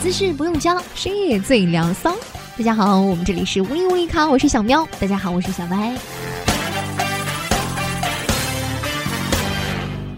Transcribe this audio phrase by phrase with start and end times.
[0.00, 2.16] 姿势不用教，深夜最疗骚。
[2.56, 4.88] 大家好，我们这里是无力无力咖，我是小喵。
[4.98, 5.94] 大家好，我是小白。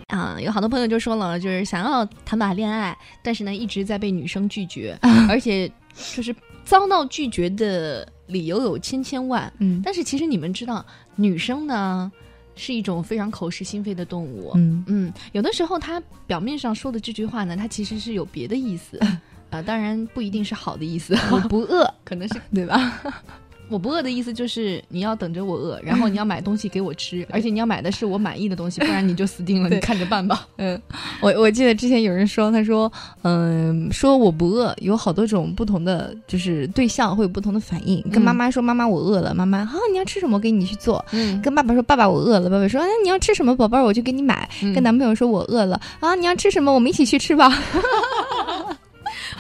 [0.06, 4.96] 啊，有好多朋友就说了，就是想要谈把恋爱，但是呢一直在被女生拒绝，
[5.28, 5.68] 而且
[6.14, 6.33] 就是
[6.64, 9.53] 遭到拒绝的理由有千千万。
[9.58, 10.87] 嗯但是其实你们知道，
[11.17, 12.10] 女生呢
[12.54, 14.53] 是一种非常口是心非的动物。
[14.54, 19.01] 嗯嗯，有的时候她表面上说的这句话呢，她其实是有别的意思。
[19.52, 23.00] 啊，当然不一定是好的意思，我不饿，可能是对吧？
[23.68, 30.46] 我不饿的意思就是你要等着我饿，然后你要买东西给我吃，而且你要买的是我满意的东西，不然你就死定了，你看着办吧。
[30.58, 30.78] 嗯，
[31.22, 38.02] 我我记得之前有人说，他说，嗯、说我不饿，有好多种不同的，就是对象会有不同的反应。
[38.10, 41.02] 跟嗯妈妈说，妈妈我饿了，妈妈啊，你要吃什么，我给你去做。
[41.12, 44.46] 嗯，跟爸爸说，爸爸我饿了，爸爸说，哎，你要吃什么，宝贝儿，我就给你买。
[44.62, 47.48] 嗯跟男朋友说，我饿了啊，你要吃什么，我们一起去吃吧。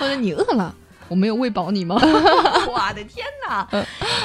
[0.02, 0.74] 或者你饿了。
[1.08, 1.96] 我没有喂饱你吗？
[2.00, 3.68] 我的天哪！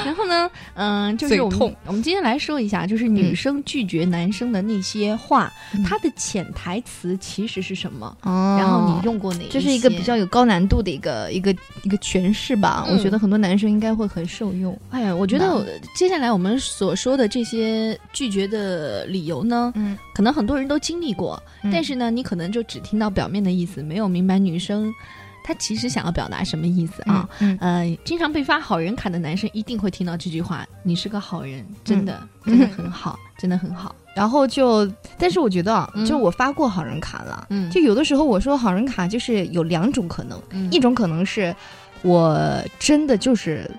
[0.06, 8.16] 然后呢，嗯、就是我们我们今天来说一下，就是女生拒绝男生的那些话，嗯它的潜台词其实是什么？
[8.22, 9.44] 哦然后你用过哪？
[9.50, 14.74] 这是一个比较有高难度的一个一个一个诠释吧，嗯我觉得很多男生应该会很受用。
[14.88, 24.90] 哎呀，我觉得接下来我们所说的这些拒绝的理由呢，嗯，可能很多人都经历过，但是呢，你可能就只听到表面的意思，没有明白女生
[25.48, 27.26] 她其实想要表达什么意思啊。
[27.38, 32.58] 嗯，呃，经常被发好人卡的男生一定会听到这句话：“你是个好人，真的，嗯。
[32.58, 33.96] 真的很好，真的很好。
[34.14, 37.70] 然后就，但是我觉得就我发过好人卡了，嗯。
[37.70, 40.70] 就有的时候我说好人卡就是有两种可能，嗯。
[40.70, 41.56] 一种可能是
[42.02, 43.70] 我真的就是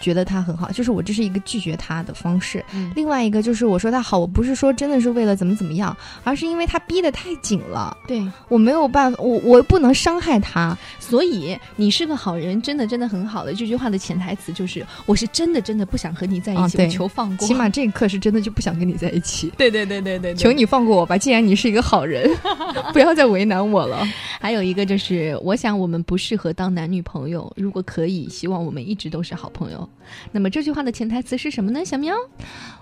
[0.00, 10.76] 觉得他很好，就是我这是一个拒绝他的方式；嗯另外一个就是我说他好，我不是说真的是为了怎么怎么样，而是因为他逼得太紧了，对，我没有办法，我我不能伤害他。
[10.98, 13.54] 所以你是个好人，真的真的很好的。
[13.54, 17.46] 这句话的潜台词就是，我是真的真的不想和你在一起，啊对我求放过。
[17.46, 19.52] 起码这一刻是真的就不想跟你在一起。
[19.56, 22.28] 对对对对对求你放过我吧，既然你是一个好人，
[22.92, 24.06] 不要再为难我了。
[24.40, 29.88] 还有一个就是，我想我们不适合当男女朋友，如果可以，希望我们一直都是好朋友。
[30.32, 31.84] 那么这句话的潜台词是什么呢？
[31.84, 32.14] 小喵，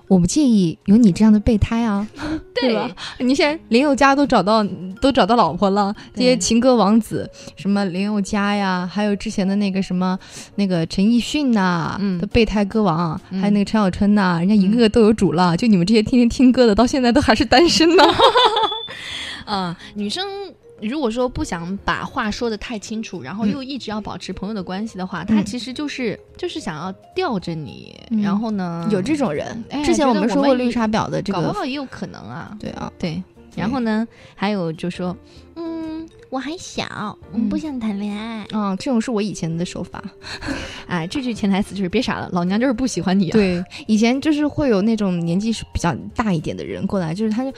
[0.09, 2.07] 我不介意有你这样的备胎啊，
[2.55, 2.91] 对吧？
[3.19, 4.65] 你现在林宥嘉都找到
[5.01, 10.19] 都找到老婆了，这些情歌王子，什么林宥嘉呀，还有之前的那个什么
[10.57, 18.05] 那个陈奕迅呐、嗯的备胎歌王，嗯还有那个陈小春呐、人家一个个都有主了，就你们这些天天听歌的，到现在都还是单身呢。
[19.45, 20.25] 啊、 女生
[20.83, 32.57] 如果说不想把话说的太清楚，然后又一直要保持朋友的关系的话，他其实就是就是想要吊着你，嗯然后呢，有这种人，哎之前我们说过绿茶婊的这个搞不，好也有可能啊。
[32.61, 33.23] 对啊，对，
[33.57, 35.17] 然后呢，还有就说，
[35.57, 35.82] 嗯，
[36.31, 36.85] 我还小，
[37.33, 38.47] 我嗯不想谈恋爱。
[38.51, 40.03] 啊、这种是我以前的手法。
[40.87, 43.33] 哎，这句潜台词就是别傻了，老娘就是不喜欢你啊。
[43.33, 47.53] 对，以前就是会有那种年纪是比较大一点的人过来，就是他就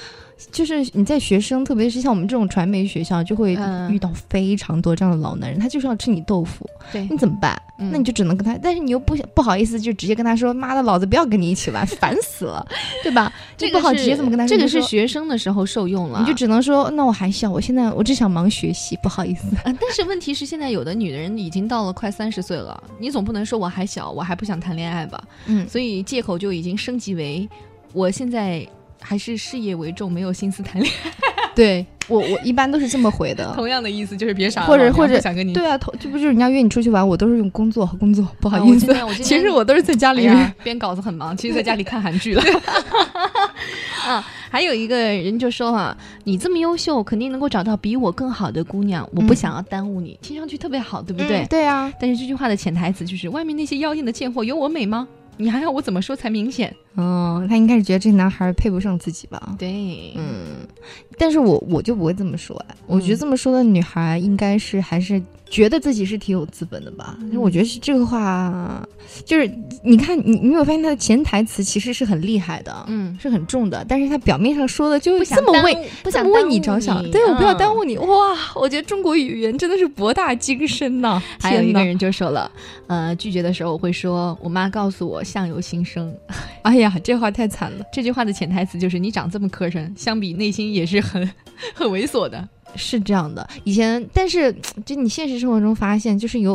[0.50, 7.60] 就是你在学生，特别是像我们这种传媒学校，就会嗯遇到非常多这样的老男人，他就是要吃你豆腐，对你怎么办？
[7.78, 12.64] 嗯那你就只能跟他，但是你又不不好意思，就直接跟他说：“妈的，老子不要跟你一起玩，烦死了，
[13.02, 19.48] 对吧？”这个不好直接这么跟他说，这个是学生的时候受用了，你就只能说：“那我还小，我现在我只想忙学习，不好意思。
[19.64, 27.48] 啊，但是问题是，现在有的女人已经到了快三十岁了，你总不能说我还小，我还不想谈恋爱吧？”嗯，所以借口就已经升级为
[27.92, 28.64] 我现在
[29.00, 31.10] 还是事业为重，没有心思谈恋爱。
[31.54, 33.53] 对我我一般都是这么回的。
[33.56, 35.53] 同样的意思就是别傻了，或者或者想跟你。
[35.53, 40.37] 对啊，头这不就是人家约你出去玩，我都是用工作和工作，不好意思 其实我都是在家里面。
[40.37, 42.42] 哎，编稿子很忙，其实在家里看韩剧了。
[44.06, 51.42] 啊，还有一个人就说啊，你这么优秀，肯定能够找到比我更好的姑娘，我不嗯想要耽误你，听上去特别好，对不对？
[51.42, 55.09] 嗯对啊，但是这句话的潜台词就是，外面那些妖艳的贱货有我美吗？
[55.36, 56.75] 你还要我怎么说才明显？
[56.97, 59.55] 哦，他应该是觉得这个男孩配不上自己吧？
[59.59, 60.66] 对，嗯，
[61.19, 67.16] 但是我我就不会这么说哎，我觉得这么说的女孩应该是还是觉得自己是挺有资本的吧？
[67.21, 68.86] 嗯因为我觉得是这个话，
[69.24, 69.51] 就是
[69.83, 77.98] 你看你你有没有发现他的潜台词其实是很厉害的，嗯，是很重的，但是他表面上说的就这么为不想这么为你着想，对我不要耽嗯误你。
[77.98, 78.07] 哇，
[78.54, 81.21] 我觉得中国语言真的是博大精深呐！
[81.41, 82.51] 还有一个人就说了，
[82.86, 86.15] 呃，拒绝的时候我会说，我妈告诉我相由心生。
[86.63, 87.84] 哎呀，这话太惨了。
[87.92, 91.28] 这句话的潜台词就是你长这么磕碜，相比内心也是很
[91.75, 92.48] 很猥琐的。
[92.77, 93.48] 是这样的。
[93.63, 94.53] 以前，但是
[94.84, 96.54] 就你现实生活中发现，就是有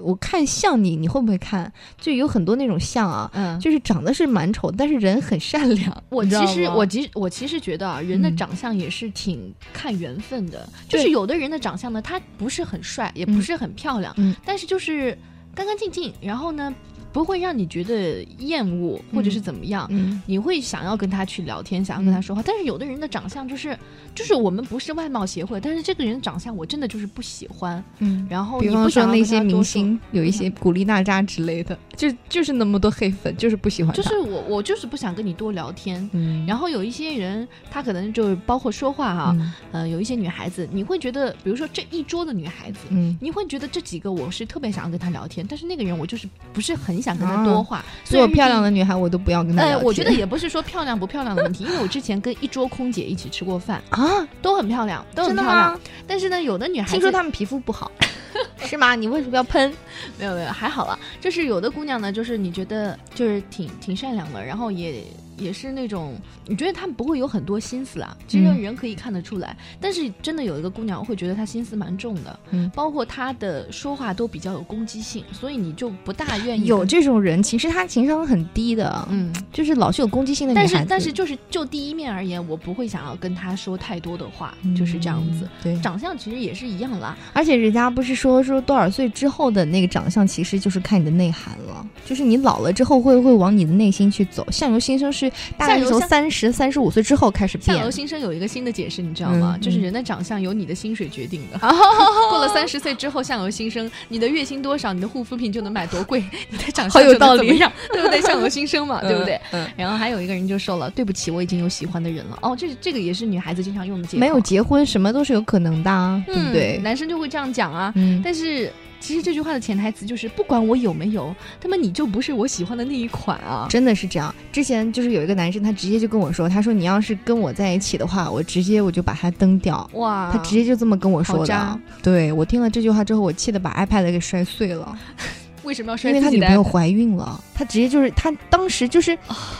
[0.00, 1.72] 我看像你，你会不会看？
[2.00, 6.02] 就有很多那种像啊，嗯，就是长得是蛮丑，但是人很善良。
[6.08, 10.68] 我其实我其实我其实觉得啊，人的嗯长相也是挺看缘分的。
[10.88, 15.16] 就是有的人的长相呢，他不是很帅，也不嗯是很漂亮，嗯但是就是
[15.54, 16.74] 干干净净，然后呢，
[17.12, 19.86] 不会让你觉得厌恶或者是怎么样。
[19.90, 23.76] 嗯，你会想要跟他去聊天，想要跟他说话，但是有的人的长相就是，
[24.14, 28.26] 就是我们不是外貌协会，但是这个人的长相我真的就是不喜欢，嗯。
[28.30, 33.94] 然后比方你不说那些明星，有一些古力娜扎之类的，就就是那么多黑粉，就是不喜欢。
[33.94, 36.08] 就是我我就是不想跟你多聊天。
[36.12, 47.84] 嗯，然后有一些人，他可能就是包括说话哈、嗯呃，有一些女孩子，你会觉得，比如说这一桌的女孩子，嗯，你会觉得这几个我是特别想要跟她聊天，但是那个人我就是不是很想跟她啊多话。
[48.04, 48.70] 所有漂亮的。
[48.70, 55.80] 女孩我都不要跟她呃，我觉得也不是说漂亮不漂亮的问题，因为我之前跟一桌空姐一起吃过饭，啊，都很漂亮，都很漂亮。？
[56.06, 57.90] 但是呢，有的女孩听说她们皮肤不好，
[58.64, 58.94] 是吗？
[58.94, 59.72] 你为什么要喷？
[60.18, 65.04] 没有没有还好了，就是有的姑娘呢，就是你觉得就是挺挺善良的，然后也
[65.42, 66.14] 也是那种
[66.46, 69.56] 你觉得他们不会有很多心思啊，其实嗯人可以看得出来。
[69.80, 79.32] 但是真的有一个姑娘，我会觉得她心思蛮重的，嗯包括她的说话都比较有攻击性，所以你就不大愿意有这种人，其实她情商很低的，嗯。
[79.52, 80.72] 就是老是有攻击性的女孩子。
[80.72, 85.44] 但是但是就是就第一面而言，我不会想要跟她说太多的话，就是这样子。
[85.44, 85.48] 嗯。
[85.62, 91.86] 对，长相其实也是一样啦，而且人家不是说说多少岁之后的那个长相，其实就是看你的内涵了。
[92.04, 94.46] 就是你老了之后会会往你的内心去走。
[94.50, 97.76] 相由心生是大概是从相由相三十三十五岁之后开始变。
[97.76, 99.56] 相由心生有一个新的解释，你知道吗？
[99.56, 101.58] 嗯就是人的长相由你的薪水决定的。
[102.30, 108.20] 过了三十岁之后，相由心生，你的月薪多少，你的护肤品就能买多贵， 你的长相就能好有道理怎么样，对不对？
[108.22, 109.40] 相由心生嘛，对不对？
[109.52, 109.68] 嗯？
[109.76, 114.20] 然后还有一个人就说了：“对不起，我已经有喜欢的人了。”哦，这这个也是女孩子经常用的借口。
[114.20, 116.78] 没有结婚，什么都是有可能的、啊，对嗯，不对？
[116.78, 117.92] 男生就会这样讲啊。
[117.96, 118.72] 嗯，但是
[119.02, 123.66] 其实这句话的潜台词就是，不管我有没有，他妈你就不是我喜欢的那一款啊。
[123.68, 124.32] 真的是这样。
[124.52, 129.90] 之前就是有一个男生，他直接就跟我说，他说你要是跟我在一起的话，我直接我就把他蹬掉。
[129.94, 131.80] 哇，他直接就这么跟我说的。
[132.02, 134.96] 对我听了这句话之后，我气得把 iPad 给摔碎了，
[135.64, 137.42] 为什么要摔因为他女朋友怀孕了。
[137.54, 139.16] 他直接就是他当时就是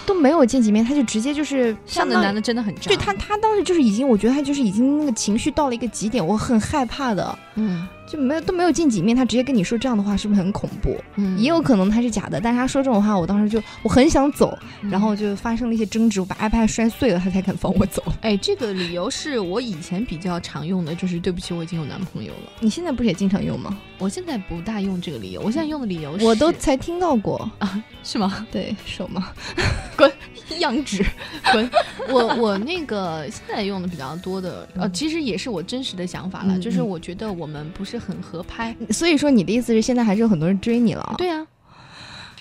[0.06, 2.83] 都没有见几面，他就直接就是相当这样的男的真的很渣。
[2.89, 10.94] 对他，他当时就是已经，我觉得他就是已经那个情绪到了一个极点，我很害怕的，嗯就没有都没有见几面，他直接跟你说这样的话，是不是很恐怖？
[11.17, 18.03] 嗯也有可能他是假的，但是他说这种话，我当时就我很想走，嗯然后就发生了一些争执，我把 iPad 摔碎了，他才肯放我走。
[18.20, 22.53] 哎，这个理由是我以前比较常用的，就是对不起，我已经有男朋友了。
[22.61, 23.79] 你现在不是也经常用吗？
[23.99, 28.47] 我现在不大用这个理由，我现在用的理由是我都才听到过 啊，是吗？
[28.53, 29.31] 对手吗？
[29.97, 30.11] 滚，
[30.60, 31.04] 样纸。
[31.52, 31.70] 滚！
[32.08, 38.75] 我我那个现在用的比较多的，呃，其实也是我真实的想法了，就是我觉得我们不是很合拍。
[38.90, 41.14] 所以说你的意思是现在还是有很多人追你了啊？
[41.19, 41.46] 对呀、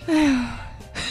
[0.07, 0.59] 哎呀，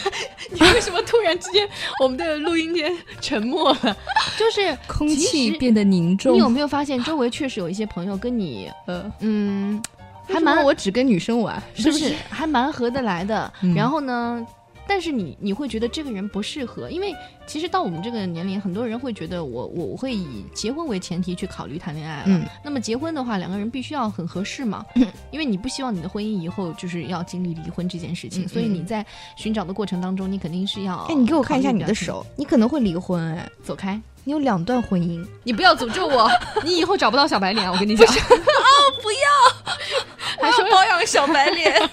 [0.53, 1.69] 你为什么突然之间
[2.03, 3.97] 我们的录音间沉默了？
[4.39, 6.35] 就是空气变得凝重。
[6.35, 9.81] 你有没有发现，周围确实有一些朋友跟你，呃，嗯，
[10.27, 12.15] 还还蛮蛮我只跟女生玩，是不是？
[12.29, 13.53] 还蛮合得来的。
[13.63, 14.45] 嗯然后呢，
[14.91, 17.15] 但是你你会觉得这个人不适合，因为
[17.47, 22.25] 其实到我们这个年龄，很多人会觉得我我我会以结婚为前提去考虑谈恋爱了。
[22.27, 24.85] 嗯那么结婚的话，两个人必须要很合适嘛，
[25.31, 29.07] 因为你不希望你的婚姻以后就是要经历离婚这件事情，嗯所以你在
[29.37, 30.97] 寻找的过程当中，你肯定是要。
[31.05, 34.01] 哎，你给我看一下你的，手，你可能会离婚哎，走开！
[34.25, 35.25] 你有两段婚姻。
[35.45, 36.29] 你不要诅咒我，
[36.67, 38.07] 你以后找不到小白脸，我跟你讲。
[38.07, 41.73] 哦，不要还说保养小白脸，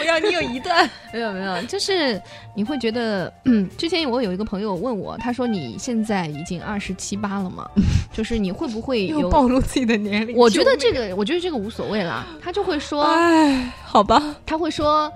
[0.00, 0.88] 不要，你有一段。
[1.12, 2.20] 没有没有，就是
[2.54, 7.68] 你会觉得，嗯，之前我有一个朋友问我，他说你现在已经二十七八了嘛，
[8.12, 9.28] 就是你会不会有？
[9.28, 10.36] 暴露自己的年龄。
[10.36, 12.26] 我觉得这个，我觉得这个无所谓啦。
[12.42, 15.12] 他就会说，哎，好吧，他会说，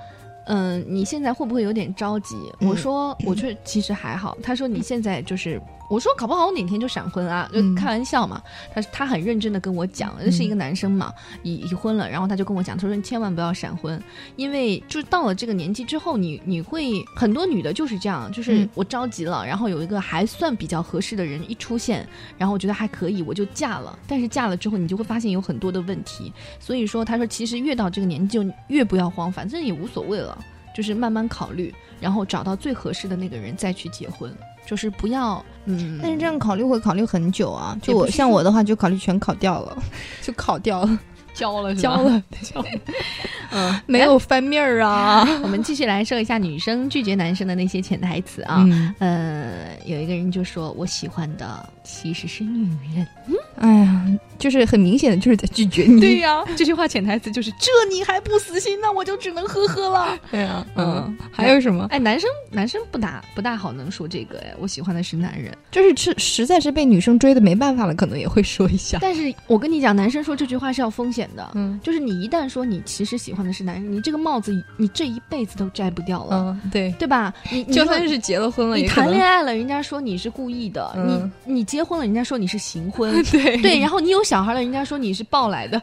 [0.47, 2.37] 嗯、你现在会不会有点着急？
[2.61, 4.37] 嗯我说，我觉得其实还好。
[4.43, 8.43] 他说你现在就是，我说搞不好我哪天就闪婚啊，就嗯开玩笑嘛。
[8.75, 11.13] 他他很认真的跟我讲，那是一个男生嘛，
[11.43, 14.03] 已已婚了，然后他就跟我讲，他说你千万不要闪婚，
[14.37, 22.07] 因为就是到了这个年纪之后，你你会很多女的就是这样，就是嗯我着急了，然后有一个还算比较合适的人一出现，
[22.39, 23.99] 然后我觉得还可以，我就嫁了。
[24.07, 30.37] 但是嫁了之后，你就会发现有很多的问题，所以说他说其实越到这个年纪就越不要慌，反正也无所谓了。
[30.75, 34.37] 就是慢慢考虑，然后找到最合适的那个人再去结婚，
[34.67, 35.99] 就是不要嗯。
[36.03, 37.77] 但是这样考虑会考虑很久啊。
[37.83, 39.77] 就我像我的话，就考虑全考掉了，
[40.23, 40.99] 就考掉了，
[41.35, 42.69] 交了交，了，交了
[43.53, 45.27] 嗯，没有翻面儿啊。
[45.43, 48.65] 我们继续来说一下女生拒绝男生的那些潜台词啊。
[48.69, 54.07] 嗯，呃，有一个人就说：“我喜欢的其实是女人。”嗯，哎呀，
[54.39, 56.01] 就是很明显的就是在拒绝你。
[56.01, 60.19] 对呀、这句话潜台词就是这你还不死心，那我就只能呵呵了。
[60.31, 61.87] 对 呀，嗯嗯，还有什么？
[61.91, 65.53] 哎，男生男生不大不大好能说这个哎，我喜欢的是男人。
[65.71, 68.99] 就是是实在是被女生追的没办法了，可能也会说一下。
[69.01, 71.51] 但是我跟你讲，男生说这句话是要风险的。
[71.55, 77.33] 嗯就是你一旦说你其实喜欢的是男人，你这个帽子你这一辈子都摘不掉了，嗯，对，对吧？
[77.51, 83.15] 你你就算是结了婚了，你谈恋爱了，人家说你是故意的；嗯你你结婚了，人家说你是行婚。
[83.31, 85.81] 对对，然后你有小孩了，人家说你是抱来的。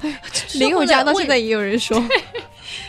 [0.56, 2.02] 林宥嘉到现在也有人说，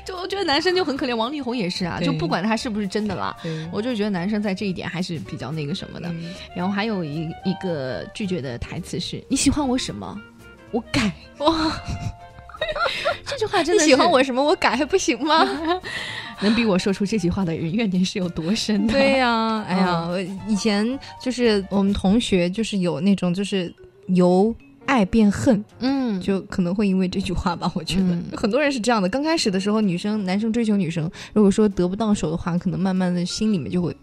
[0.05, 3.37] 就我觉得男生就很可怜，王力宏也是啊，就不管他是不是真的啦，
[3.71, 6.09] 我就觉得男生在这一点还是比较那个什么的。
[6.09, 10.21] 嗯然后还有一一个拒绝的台词是：“你喜欢我什么？
[10.71, 11.11] 我改。
[11.39, 11.73] ”哇，
[13.25, 14.43] 这句话 真的你喜欢我什么？
[14.43, 15.49] 我改还不行吗？
[16.41, 18.93] 能逼我说出这句话的人，怨念是有多深的？
[18.93, 23.73] 对呀、哎呀，我以前就是我们同学，就是有那种就是
[24.09, 24.55] 由
[24.87, 27.71] 爱变恨，嗯，就可能会因为这句话吧。
[27.75, 33.97] 我觉得、嗯很多人是这样的，刚开始的时候，女生男生追求女生，如果说得不到手的话，可能慢慢的心里面就会。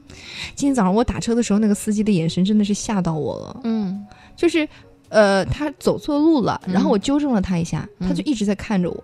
[0.55, 4.05] 今天早上我打车的时候，那个司机的眼神真的是吓到我了，嗯
[4.35, 4.67] 就是
[5.09, 9.03] 呃，他走错路了，嗯然后我纠正了他一下，嗯他就一直在看着我。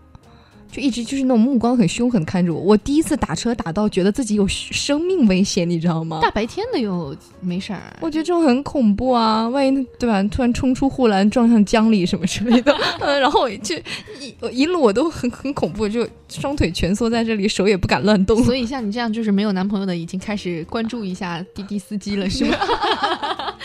[0.75, 6.20] 就一直就是那种目光很凶狠看着我，我第一次打车打到觉得自己有生命危险，你知道吗？
[6.22, 7.82] 大白天的又没事儿。
[8.01, 9.48] 我觉得这种很恐怖啊！
[9.48, 13.74] 万一对吧，突然冲出护栏撞向江里什么之类的，嗯， 然后我就
[14.20, 18.44] 一一路我都很很恐怖，就双腿蜷缩在这里，手也不敢乱动。
[18.44, 22.58] 所以像你这样就是没有男朋友的，已经开始关注一下滴滴司机了，是吗？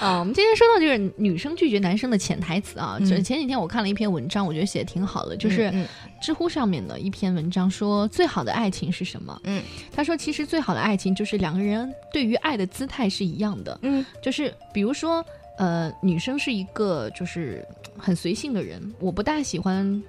[0.00, 2.98] 啊，我们今天说到就是女生拒绝男生的潜台词啊。
[3.00, 5.86] 就是、前几天我看了一篇文章，我觉得写的挺好的，就是嗯
[6.22, 9.38] 知乎上面的一篇文章说，最好的爱情是什么？
[9.44, 15.24] 嗯，他说其实最好的爱情就是两个人对于爱的姿态是一样的，嗯就是比如说，
[15.58, 17.62] 呃，女生是一个就是
[17.98, 20.02] 很随性的人，我不大喜欢。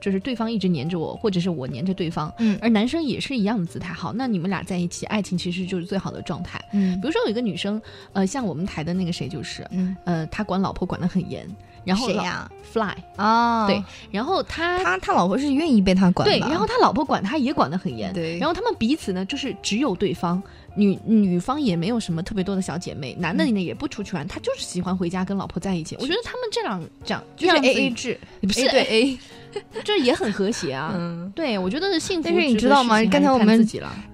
[0.00, 3.92] 就是对方一直黏着我，或者是我黏着对方，嗯而男生也是一样的姿态。
[3.92, 6.62] 好，那你们俩在一起，爱情其实就是最好的状态。
[6.72, 7.80] 嗯比如说有一个女生，
[8.12, 11.46] 呃，像我们台的那个谁就是，嗯，呃，他管老婆管得很严，
[11.84, 20.42] 然后谁呀？Fly，啊，对，然后他他他老婆是愿意被他管对，然后他老婆管他也管得很严，对然后他们彼此呢，就是只有对方，
[20.76, 25.96] 女女方也没有什么特别多的小姐妹，男的嗯呢也不出去玩，他就是喜欢回家跟老婆在一起。
[25.98, 29.18] 我觉得他们这样这样就是 A A 制，不是对 A，
[29.84, 30.92] 这也很和谐啊。
[30.94, 33.66] 嗯， 对，我觉得幸福但是你值知道吗刚才我们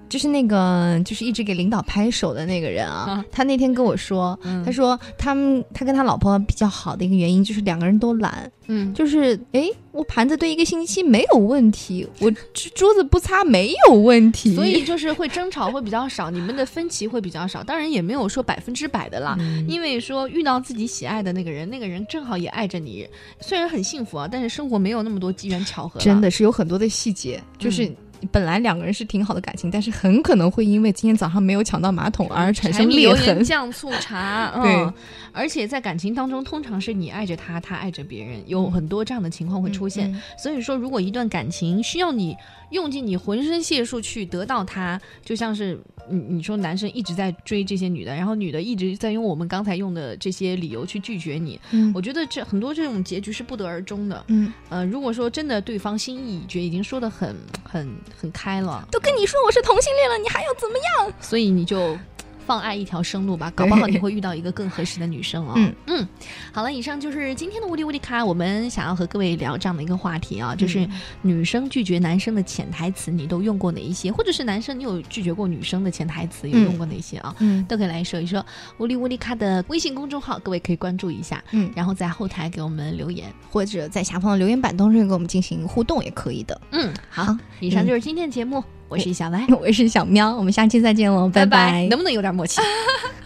[0.09, 19.35] 就是那个就是一直给领导拍手的那个人啊啊，他那天跟我说，嗯他说他们他跟他老婆比较好的一个原因就是两个人都懒，嗯，就是诶，我盘子堆一个星期没有问题，我 这桌子不擦没有问题，所以就是会争吵会比较少，你们的分歧会比较少，当然也没有说百分之百的啦。
[19.39, 23.07] 嗯因为说遇到自己喜爱的那个人，那个人正好也爱着你，
[23.41, 25.99] 虽然很幸福啊，但是生活没有那么多机缘巧合。
[25.99, 27.91] 真的是有很多的细节，就是。
[28.31, 33.43] 本来两个人是挺好的感情，但是很可能会因为今天早上没有抢到马桶而产生裂痕盐。
[33.43, 34.93] 酱醋茶， 嗯，对，
[35.31, 40.11] 而且在感情当中，通常是你爱着他，他爱着别人，有很多这样的情况会出现。
[40.11, 42.35] 嗯所以说，如果一段感情需要你
[42.71, 45.79] 用尽你浑身解数去得到他，就像是
[46.09, 54.23] 你你说男生一直在追这些女的，然后女的一直在用我们刚才用的这些理由去拒绝你，嗯我觉得这很多这种结局是不得而终的。
[54.27, 61.13] 嗯，呃，如果说真的对方心意已决，已经说的很很很开了，都跟你说我是同性恋了，你还要怎么样？
[61.21, 61.97] 所以你就
[62.45, 65.53] 放爱一条生路吧，搞不好你会遇到一个更合适的女生哦。
[65.55, 66.07] 嗯嗯，
[66.51, 70.87] 好了，以上就是今天的无敌无敌卡，我们想要和各位聊这样的一个话题啊，就是
[71.21, 74.11] 女生拒绝男生的潜台词，你都用过哪一些？
[74.11, 77.35] 或者是男生你有拒绝过女生的潜台词，有用过哪些啊？
[77.39, 78.45] 嗯都可以来说一说。
[78.77, 83.31] 无敌无敌卡的微信公众号，各位可以关注一下，嗯，然后在后台给我们留言。
[83.49, 86.59] 或者在下方的留言板当中跟我们进行互动也可以的。
[86.71, 92.61] 嗯，好，以上就是今天的节目，我是小歪， 我是小喵，我们下期再见喽，拜拜，能不能有点默契？